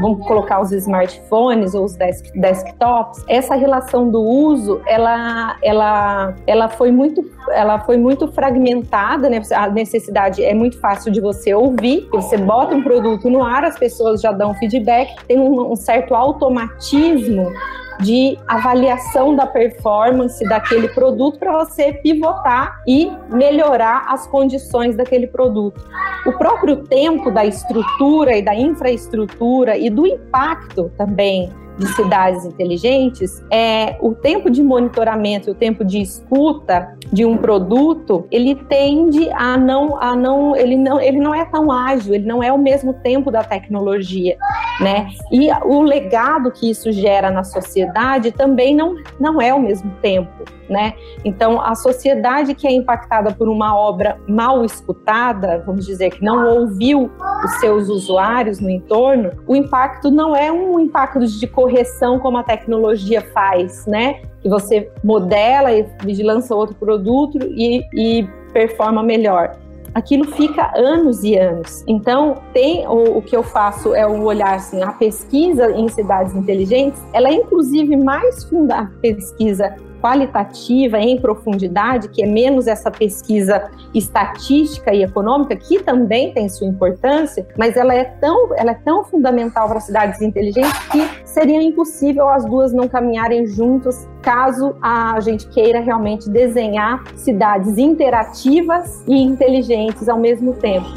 vamos 0.00 0.26
colocar 0.26 0.60
os 0.60 0.72
smartphones 0.72 1.74
ou 1.74 1.84
os 1.84 1.94
desk, 1.96 2.30
desktops, 2.38 3.24
essa 3.28 3.54
relação 3.54 4.10
do 4.10 4.20
uso, 4.20 4.80
ela, 4.86 5.56
ela, 5.62 6.34
ela 6.46 6.68
foi 6.68 6.90
muito, 6.90 7.24
ela 7.50 7.78
foi 7.80 7.96
muito 7.96 8.28
fragmentada, 8.28 9.28
né? 9.28 9.40
A 9.54 9.68
necessidade 9.68 10.44
é 10.44 10.54
muito 10.54 10.78
fácil 10.80 11.10
de 11.12 11.20
você 11.20 11.54
ouvir, 11.54 12.08
você 12.10 12.36
bota 12.36 12.74
um 12.74 12.82
produto 12.82 13.28
no 13.28 13.42
ar, 13.42 13.64
as 13.64 13.78
pessoas 13.78 14.20
já 14.20 14.32
dão 14.32 14.54
feedback, 14.54 15.14
tem 15.26 15.38
um, 15.38 15.72
um 15.72 15.76
certo 15.76 16.14
automatismo 16.14 17.52
de 18.00 18.38
avaliação 18.46 19.34
da 19.34 19.46
performance 19.46 20.42
daquele 20.48 20.88
produto 20.88 21.38
para 21.38 21.64
você 21.64 21.92
pivotar 21.92 22.80
e 22.86 23.10
melhorar 23.30 24.06
as 24.08 24.26
condições 24.26 24.96
daquele 24.96 25.26
produto. 25.26 25.84
O 26.26 26.32
próprio 26.32 26.84
tempo 26.84 27.30
da 27.30 27.44
estrutura 27.44 28.36
e 28.36 28.42
da 28.42 28.54
infraestrutura 28.54 29.76
e 29.76 29.90
do 29.90 30.06
impacto 30.06 30.90
também 30.96 31.52
de 31.78 31.86
cidades 31.94 32.44
inteligentes, 32.44 33.42
é 33.50 33.96
o 34.00 34.14
tempo 34.14 34.50
de 34.50 34.62
monitoramento 34.62 35.50
o 35.50 35.54
tempo 35.54 35.84
de 35.84 36.00
escuta 36.00 36.96
de 37.12 37.24
um 37.24 37.36
produto, 37.36 38.26
ele 38.30 38.54
tende 38.54 39.30
a 39.30 39.56
não, 39.56 40.00
a 40.00 40.14
não, 40.14 40.56
ele 40.56 40.76
não, 40.76 41.00
ele 41.00 41.18
não 41.18 41.34
é 41.34 41.44
tão 41.44 41.70
ágil, 41.70 42.14
ele 42.14 42.26
não 42.26 42.42
é 42.42 42.52
o 42.52 42.58
mesmo 42.58 42.92
tempo 42.94 43.30
da 43.30 43.42
tecnologia, 43.42 44.36
né? 44.80 45.08
E 45.32 45.48
o 45.64 45.82
legado 45.82 46.50
que 46.50 46.70
isso 46.70 46.90
gera 46.92 47.30
na 47.30 47.44
sociedade 47.44 48.32
também 48.32 48.74
não, 48.74 48.96
não 49.18 49.40
é 49.40 49.54
o 49.54 49.60
mesmo 49.60 49.90
tempo 50.02 50.57
né? 50.68 50.94
Então, 51.24 51.60
a 51.60 51.74
sociedade 51.74 52.54
que 52.54 52.66
é 52.66 52.72
impactada 52.72 53.32
por 53.32 53.48
uma 53.48 53.76
obra 53.76 54.18
mal 54.28 54.64
escutada, 54.64 55.62
vamos 55.64 55.86
dizer, 55.86 56.10
que 56.10 56.22
não 56.22 56.60
ouviu 56.60 57.10
os 57.44 57.52
seus 57.60 57.88
usuários 57.88 58.60
no 58.60 58.70
entorno, 58.70 59.30
o 59.46 59.56
impacto 59.56 60.10
não 60.10 60.36
é 60.36 60.50
um 60.52 60.78
impacto 60.78 61.26
de 61.26 61.46
correção 61.46 62.18
como 62.18 62.38
a 62.38 62.42
tecnologia 62.42 63.20
faz, 63.32 63.86
né? 63.86 64.20
Que 64.40 64.48
você 64.48 64.90
modela 65.02 65.72
e 65.72 66.22
lança 66.22 66.54
outro 66.54 66.74
produto 66.76 67.38
e, 67.42 67.82
e 67.92 68.28
performa 68.52 69.02
melhor 69.02 69.56
aquilo 69.94 70.24
fica 70.24 70.72
anos 70.76 71.22
e 71.24 71.36
anos. 71.36 71.82
Então, 71.86 72.36
tem 72.52 72.86
o, 72.86 73.18
o, 73.18 73.22
que 73.22 73.36
eu 73.36 73.42
faço 73.42 73.94
é 73.94 74.06
o 74.06 74.22
olhar 74.22 74.54
assim, 74.54 74.82
a 74.82 74.92
pesquisa 74.92 75.70
em 75.72 75.88
cidades 75.88 76.34
inteligentes, 76.34 77.02
ela 77.12 77.28
é 77.28 77.32
inclusive 77.32 77.96
mais 77.96 78.44
funda 78.44 78.78
a 78.78 78.86
pesquisa 79.00 79.74
qualitativa 80.00 80.98
em 80.98 81.20
profundidade, 81.20 82.08
que 82.08 82.22
é 82.22 82.26
menos 82.26 82.66
essa 82.66 82.90
pesquisa 82.90 83.70
estatística 83.94 84.94
e 84.94 85.02
econômica, 85.02 85.56
que 85.56 85.82
também 85.82 86.32
tem 86.32 86.48
sua 86.48 86.66
importância, 86.66 87.46
mas 87.56 87.76
ela 87.76 87.94
é 87.94 88.04
tão, 88.04 88.54
ela 88.56 88.72
é 88.72 88.74
tão 88.84 89.04
fundamental 89.04 89.68
para 89.68 89.80
cidades 89.80 90.20
inteligentes 90.20 90.78
que 90.88 91.08
seria 91.24 91.62
impossível 91.62 92.28
as 92.28 92.44
duas 92.44 92.72
não 92.72 92.88
caminharem 92.88 93.46
juntas 93.46 94.08
caso 94.22 94.76
a 94.82 95.18
gente 95.20 95.46
queira 95.48 95.80
realmente 95.80 96.28
desenhar 96.28 97.02
cidades 97.16 97.78
interativas 97.78 99.02
e 99.06 99.14
inteligentes 99.14 100.08
ao 100.08 100.18
mesmo 100.18 100.54
tempo. 100.54 100.88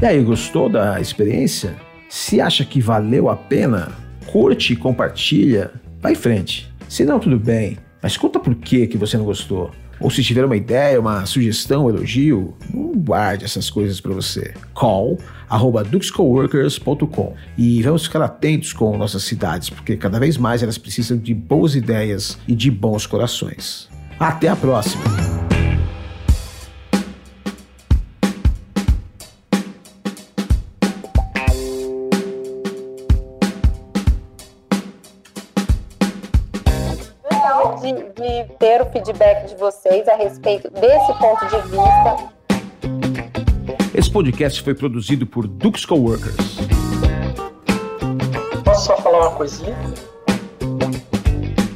E 0.00 0.04
aí, 0.04 0.22
gostou 0.22 0.68
da 0.68 1.00
experiência? 1.00 1.74
Se 2.08 2.40
acha 2.40 2.64
que 2.64 2.80
valeu 2.80 3.28
a 3.28 3.36
pena, 3.36 3.92
curte 4.26 4.72
e 4.72 4.76
compartilha, 4.76 5.72
vai 6.00 6.12
em 6.12 6.16
frente. 6.16 6.72
Se 6.88 7.04
não, 7.04 7.18
tudo 7.18 7.38
bem, 7.38 7.78
mas 8.02 8.16
conta 8.16 8.38
por 8.38 8.54
que, 8.54 8.86
que 8.86 8.96
você 8.96 9.16
não 9.16 9.24
gostou. 9.24 9.70
Ou 9.98 10.10
se 10.10 10.22
tiver 10.22 10.44
uma 10.44 10.56
ideia, 10.56 11.00
uma 11.00 11.24
sugestão, 11.24 11.86
um 11.86 11.88
elogio, 11.88 12.54
não 12.72 12.92
guarde 12.92 13.44
essas 13.44 13.70
coisas 13.70 14.00
para 14.00 14.12
você. 14.12 14.52
Call 14.74 15.18
arroba 15.48 15.82
duxcoworkers.com 15.84 17.34
e 17.56 17.82
vamos 17.82 18.04
ficar 18.04 18.22
atentos 18.22 18.72
com 18.72 18.96
nossas 18.96 19.22
cidades, 19.22 19.70
porque 19.70 19.96
cada 19.96 20.18
vez 20.18 20.36
mais 20.36 20.62
elas 20.62 20.76
precisam 20.76 21.16
de 21.16 21.32
boas 21.32 21.74
ideias 21.74 22.38
e 22.46 22.54
de 22.54 22.70
bons 22.70 23.06
corações. 23.06 23.88
Até 24.18 24.48
a 24.48 24.56
próxima! 24.56 25.45
Feedback 38.96 39.48
de 39.48 39.56
vocês 39.56 40.08
a 40.08 40.16
respeito 40.16 40.70
desse 40.70 41.12
ponto 41.18 41.44
de 41.46 41.60
vista. 41.68 42.32
Esse 43.94 44.10
podcast 44.10 44.62
foi 44.62 44.74
produzido 44.74 45.26
por 45.26 45.46
Dux 45.46 45.84
Coworkers. 45.84 46.56
Posso 48.64 48.86
só 48.86 48.96
falar 48.96 49.28
uma 49.28 49.36
coisinha? 49.36 49.76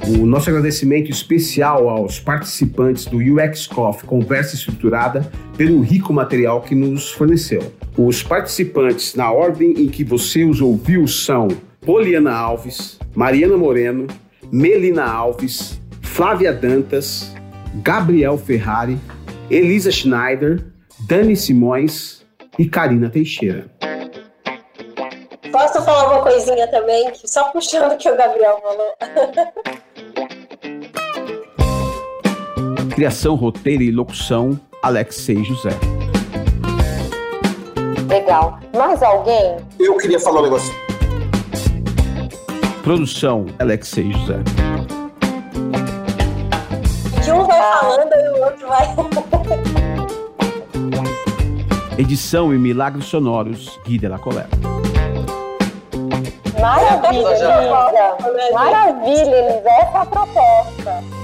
O 0.09 0.25
nosso 0.25 0.49
agradecimento 0.49 1.11
especial 1.11 1.91
aos 1.91 2.19
participantes 2.19 3.05
do 3.05 3.19
UX 3.19 3.67
Coffee 3.67 4.09
Conversa 4.09 4.55
Estruturada 4.55 5.31
pelo 5.59 5.83
rico 5.83 6.15
material 6.15 6.63
que 6.63 6.75
nos 6.75 7.13
forneceu. 7.13 7.73
Os 7.99 8.23
participantes, 8.23 9.15
na 9.15 9.31
ordem 9.31 9.73
em 9.73 9.89
que 9.89 10.03
você 10.03 10.43
os 10.43 10.63
ouviu, 10.63 11.07
são 11.07 11.49
Poliana 11.83 12.33
Alves, 12.33 12.99
Mariana 13.15 13.59
Moreno, 13.59 14.07
Melina 14.51 15.05
Alves, 15.05 15.80
Flávia 16.21 16.53
Dantas, 16.53 17.33
Gabriel 17.77 18.37
Ferrari, 18.37 18.99
Elisa 19.51 19.91
Schneider, 19.91 20.63
Dani 21.09 21.35
Simões 21.35 22.27
e 22.59 22.69
Karina 22.69 23.09
Teixeira. 23.09 23.71
Posso 25.51 25.83
falar 25.83 26.13
uma 26.13 26.23
coisinha 26.23 26.69
também, 26.71 27.11
só 27.15 27.45
puxando 27.45 27.95
o 27.95 27.97
que 27.97 28.11
o 28.11 28.15
Gabriel 28.15 28.61
falou. 28.61 28.95
Criação, 32.95 33.35
roteiro 33.35 33.83
e 33.83 33.91
locução, 33.91 34.61
Alexei 34.83 35.43
José. 35.43 35.71
Legal. 38.11 38.61
Mais 38.77 39.03
alguém? 39.03 39.57
Eu 39.79 39.97
queria 39.97 40.21
falar 40.21 40.41
um 40.41 40.45
negócio. 40.45 40.75
Produção, 42.83 43.47
Alexei 43.59 44.13
José 44.13 44.70
outro 48.51 48.69
vai. 48.69 48.87
Edição 51.99 52.55
e 52.55 52.59
milagres 52.59 53.05
sonoros, 53.07 53.79
Gui 53.85 53.99
de 53.99 54.09
la 54.09 54.19
Colère. 54.19 54.49
Maravilha, 56.59 57.71
Maravilha, 58.53 59.37
Elisa. 59.37 59.69
Essa 59.69 59.99
é 59.99 60.01
a 60.01 60.07
proposta. 60.07 61.20